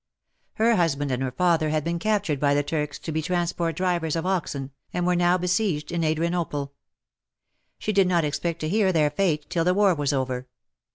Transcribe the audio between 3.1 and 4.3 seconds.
be transport drivers of